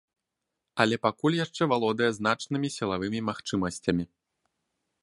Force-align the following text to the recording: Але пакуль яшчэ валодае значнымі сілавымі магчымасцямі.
Але 0.85 0.95
пакуль 1.05 1.37
яшчэ 1.45 1.63
валодае 1.73 2.09
значнымі 2.19 2.67
сілавымі 2.79 3.19
магчымасцямі. 3.31 4.03